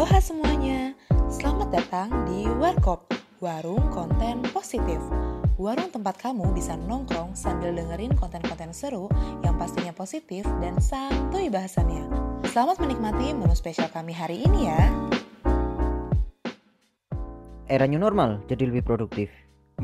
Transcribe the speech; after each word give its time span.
Aloha 0.00 0.16
semuanya, 0.16 0.96
selamat 1.28 1.76
datang 1.76 2.08
di 2.24 2.48
Warkop, 2.48 3.12
warung 3.36 3.84
konten 3.92 4.40
positif. 4.48 4.96
Warung 5.60 5.92
tempat 5.92 6.16
kamu 6.16 6.56
bisa 6.56 6.72
nongkrong 6.72 7.36
sambil 7.36 7.76
dengerin 7.76 8.16
konten-konten 8.16 8.72
seru 8.72 9.12
yang 9.44 9.60
pastinya 9.60 9.92
positif 9.92 10.48
dan 10.64 10.80
santuy 10.80 11.52
bahasannya. 11.52 12.08
Selamat 12.48 12.80
menikmati 12.80 13.36
menu 13.36 13.52
spesial 13.52 13.92
kami 13.92 14.16
hari 14.16 14.40
ini 14.40 14.72
ya. 14.72 14.80
Era 17.68 17.84
new 17.84 18.00
normal 18.00 18.40
jadi 18.48 18.72
lebih 18.72 18.88
produktif. 18.88 19.28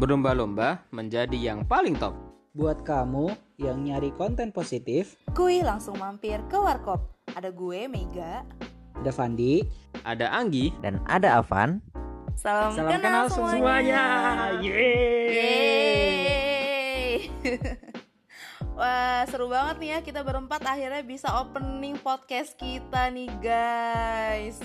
Berlomba-lomba 0.00 0.88
menjadi 0.96 1.36
yang 1.36 1.68
paling 1.68 1.92
top. 2.00 2.16
Buat 2.56 2.88
kamu 2.88 3.36
yang 3.60 3.84
nyari 3.84 4.16
konten 4.16 4.48
positif, 4.48 5.20
Kui 5.36 5.60
langsung 5.60 6.00
mampir 6.00 6.40
ke 6.48 6.56
Warkop. 6.56 7.04
Ada 7.36 7.52
gue, 7.52 7.84
Mega. 7.84 8.48
Ada 9.00 9.10
Fandi, 9.12 9.64
Ada 10.04 10.32
Anggi, 10.32 10.72
Dan 10.80 11.00
ada 11.08 11.40
Avan, 11.40 11.80
Salam, 12.36 12.76
Salam 12.76 13.00
kenal, 13.00 13.32
kenal 13.32 13.32
semuanya. 13.32 14.02
Yeay! 14.60 15.32
Yeay. 15.32 16.76
Wah, 18.76 19.24
seru 19.32 19.48
banget 19.48 19.80
nih 19.80 19.88
ya 19.96 19.98
kita 20.04 20.20
berempat 20.20 20.60
akhirnya 20.68 21.00
bisa 21.00 21.32
opening 21.32 21.96
podcast 21.96 22.60
kita 22.60 23.08
nih 23.08 23.32
guys. 23.40 24.60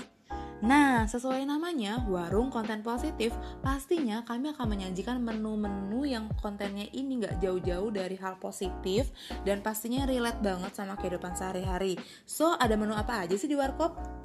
Nah, 0.62 1.10
sesuai 1.10 1.42
namanya, 1.42 2.06
warung 2.06 2.46
konten 2.46 2.86
positif, 2.86 3.34
pastinya 3.66 4.22
kami 4.22 4.54
akan 4.54 4.68
menyajikan 4.70 5.18
menu-menu 5.18 6.06
yang 6.06 6.30
kontennya 6.38 6.86
ini 6.94 7.18
nggak 7.18 7.42
jauh-jauh 7.42 7.90
dari 7.90 8.14
hal 8.14 8.38
positif 8.38 9.10
dan 9.42 9.58
pastinya 9.58 10.06
relate 10.06 10.38
banget 10.38 10.70
sama 10.70 10.94
kehidupan 11.00 11.34
sehari-hari. 11.34 11.98
So, 12.30 12.54
ada 12.54 12.78
menu 12.78 12.94
apa 12.94 13.26
aja 13.26 13.34
sih 13.34 13.50
di 13.50 13.58
Warkop? 13.58 14.21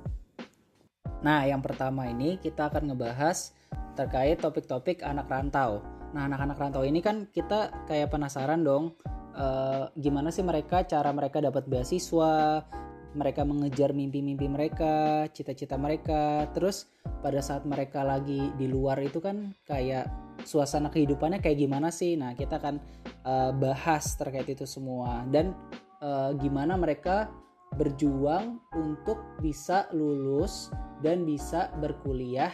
Nah, 1.28 1.44
yang 1.44 1.60
pertama 1.60 2.08
ini 2.08 2.40
kita 2.40 2.72
akan 2.72 2.88
ngebahas 2.88 3.52
terkait 4.00 4.40
topik-topik 4.40 5.04
anak 5.04 5.28
rantau. 5.28 5.84
Nah, 6.16 6.24
anak-anak 6.24 6.56
rantau 6.56 6.88
ini 6.88 7.04
kan 7.04 7.28
kita 7.36 7.84
kayak 7.84 8.16
penasaran 8.16 8.64
dong, 8.64 8.96
eh, 9.36 9.92
gimana 10.00 10.32
sih 10.32 10.48
mereka 10.48 10.88
cara 10.88 11.12
mereka 11.12 11.44
dapat 11.44 11.68
beasiswa, 11.68 12.64
mereka 13.12 13.44
mengejar 13.44 13.92
mimpi-mimpi 13.92 14.48
mereka, 14.48 15.28
cita-cita 15.36 15.76
mereka. 15.76 16.48
Terus 16.56 16.88
pada 17.20 17.44
saat 17.44 17.68
mereka 17.68 18.08
lagi 18.08 18.56
di 18.56 18.72
luar 18.72 19.04
itu 19.04 19.20
kan 19.20 19.52
kayak 19.68 20.08
suasana 20.48 20.88
kehidupannya 20.88 21.44
kayak 21.44 21.60
gimana 21.60 21.92
sih? 21.92 22.16
Nah, 22.16 22.40
kita 22.40 22.56
akan 22.56 22.80
eh, 23.28 23.52
bahas 23.52 24.16
terkait 24.16 24.48
itu 24.48 24.64
semua 24.64 25.28
dan 25.28 25.52
eh, 26.00 26.32
gimana 26.40 26.80
mereka 26.80 27.28
berjuang 27.76 28.64
untuk 28.74 29.20
bisa 29.44 29.92
lulus 29.92 30.72
dan 31.04 31.28
bisa 31.28 31.68
berkuliah 31.84 32.54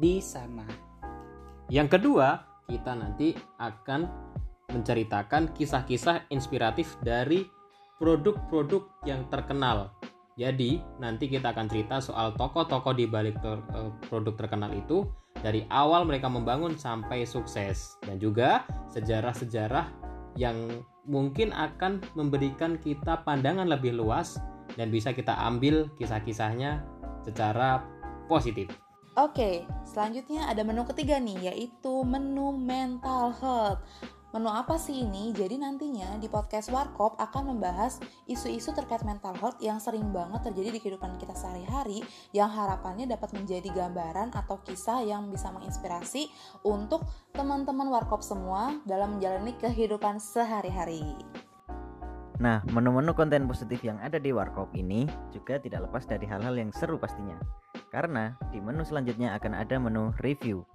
di 0.00 0.18
sana. 0.18 0.64
Yang 1.68 1.98
kedua, 2.00 2.42
kita 2.66 2.96
nanti 2.96 3.36
akan 3.60 4.08
menceritakan 4.72 5.52
kisah-kisah 5.52 6.26
inspiratif 6.32 6.96
dari 7.04 7.46
produk-produk 8.00 8.88
yang 9.06 9.28
terkenal. 9.30 9.94
Jadi, 10.34 10.82
nanti 10.98 11.30
kita 11.30 11.54
akan 11.54 11.70
cerita 11.70 12.02
soal 12.02 12.34
tokoh-tokoh 12.34 12.90
di 12.98 13.06
balik 13.06 13.38
ter- 13.38 13.62
eh, 13.70 13.92
produk 14.10 14.34
terkenal 14.34 14.74
itu 14.74 15.06
dari 15.38 15.62
awal 15.70 16.02
mereka 16.02 16.26
membangun 16.26 16.74
sampai 16.74 17.22
sukses 17.22 17.94
dan 18.02 18.18
juga 18.18 18.66
sejarah-sejarah 18.90 19.86
yang 20.34 20.82
mungkin 21.06 21.54
akan 21.54 22.02
memberikan 22.18 22.80
kita 22.80 23.22
pandangan 23.22 23.68
lebih 23.70 23.94
luas 23.94 24.40
dan 24.74 24.90
bisa 24.90 25.14
kita 25.14 25.34
ambil 25.34 25.90
kisah-kisahnya 25.98 26.82
secara 27.24 27.82
positif. 28.26 28.70
Oke, 29.14 29.62
selanjutnya 29.86 30.50
ada 30.50 30.66
menu 30.66 30.82
ketiga 30.90 31.22
nih, 31.22 31.54
yaitu 31.54 32.02
menu 32.02 32.50
mental 32.50 33.30
health. 33.38 33.78
Menu 34.34 34.50
apa 34.50 34.74
sih 34.74 35.06
ini? 35.06 35.30
Jadi 35.30 35.62
nantinya 35.62 36.18
di 36.18 36.26
podcast 36.26 36.66
Warkop 36.74 37.14
akan 37.22 37.54
membahas 37.54 38.02
isu-isu 38.26 38.74
terkait 38.74 39.06
mental 39.06 39.38
health 39.38 39.62
yang 39.62 39.78
sering 39.78 40.10
banget 40.10 40.50
terjadi 40.50 40.74
di 40.74 40.82
kehidupan 40.82 41.14
kita 41.22 41.38
sehari-hari 41.38 42.02
yang 42.34 42.50
harapannya 42.50 43.06
dapat 43.06 43.30
menjadi 43.30 43.70
gambaran 43.70 44.34
atau 44.34 44.58
kisah 44.66 45.06
yang 45.06 45.30
bisa 45.30 45.54
menginspirasi 45.54 46.34
untuk 46.66 47.06
teman-teman 47.30 47.86
Warkop 47.94 48.26
semua 48.26 48.74
dalam 48.82 49.22
menjalani 49.22 49.54
kehidupan 49.54 50.18
sehari-hari. 50.18 51.14
Nah, 52.42 52.66
menu-menu 52.74 53.14
konten 53.14 53.46
positif 53.46 53.86
yang 53.86 54.02
ada 54.02 54.18
di 54.18 54.34
Warkop 54.34 54.74
ini 54.74 55.06
juga 55.30 55.62
tidak 55.62 55.86
lepas 55.86 56.02
dari 56.02 56.26
hal-hal 56.26 56.58
yang 56.58 56.74
seru 56.74 56.98
pastinya. 56.98 57.38
Karena 57.94 58.34
di 58.50 58.58
menu 58.58 58.82
selanjutnya 58.82 59.38
akan 59.38 59.54
ada 59.54 59.78
menu 59.78 60.10
review. 60.18 60.66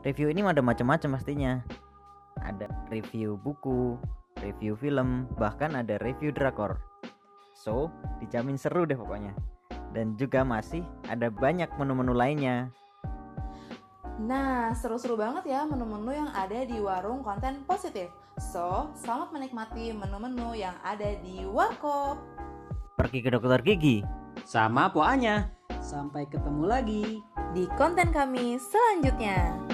Review 0.00 0.32
ini 0.32 0.40
ada 0.40 0.64
macam-macam 0.64 1.20
pastinya. 1.20 1.60
Ada 2.40 2.68
review 2.88 3.36
buku, 3.36 4.00
review 4.40 4.72
film, 4.80 5.28
bahkan 5.36 5.76
ada 5.76 6.00
review 6.00 6.32
drakor. 6.32 6.80
So, 7.52 7.92
dijamin 8.24 8.56
seru 8.56 8.88
deh 8.88 8.96
pokoknya. 8.96 9.36
Dan 9.92 10.16
juga 10.16 10.44
masih 10.48 10.84
ada 11.12 11.28
banyak 11.28 11.68
menu-menu 11.76 12.16
lainnya. 12.16 12.72
Nah, 14.16 14.72
seru-seru 14.72 15.12
banget 15.12 15.52
ya 15.52 15.68
menu-menu 15.68 16.08
yang 16.08 16.32
ada 16.32 16.64
di 16.64 16.80
warung 16.80 17.20
konten 17.20 17.60
positif. 17.68 18.08
So, 18.40 18.88
selamat 18.96 19.32
menikmati 19.36 19.92
menu-menu 19.92 20.56
yang 20.56 20.72
ada 20.80 21.20
di 21.20 21.44
Warkop. 21.44 22.16
Pergi 22.96 23.20
ke 23.20 23.28
dokter 23.28 23.60
gigi. 23.60 24.00
Sama 24.48 24.88
poanya. 24.88 25.52
Sampai 25.84 26.24
ketemu 26.28 26.64
lagi. 26.64 27.04
di 27.56 27.64
konten 27.80 28.12
kami 28.12 28.60
selanjutnya. 28.60 29.65